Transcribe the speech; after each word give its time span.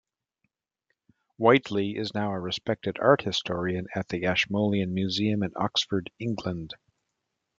Whiteley 1.37 1.95
is 1.95 2.15
now 2.15 2.31
a 2.33 2.39
respected 2.39 2.97
art 2.99 3.21
historian 3.21 3.85
at 3.93 4.07
the 4.07 4.25
Ashmolean 4.25 4.95
Museum 4.95 5.43
in 5.43 5.51
Oxford, 5.55 6.09
England. 6.17 6.73